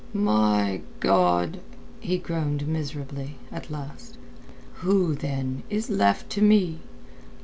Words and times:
"My 0.15 0.81
God!" 0.99 1.59
he 1.99 2.17
groaned 2.17 2.67
miserably, 2.67 3.35
at 3.51 3.69
last. 3.69 4.17
"Who, 4.77 5.13
then, 5.13 5.61
is 5.69 5.91
left 5.91 6.27
to 6.31 6.41
me! 6.41 6.79